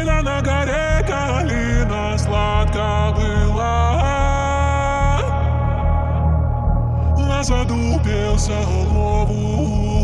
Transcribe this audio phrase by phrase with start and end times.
[0.00, 4.00] Когда на горе калина сладко была.
[7.42, 8.52] Задупился
[8.94, 9.99] ловушка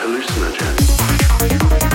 [0.00, 1.87] hallucinogen.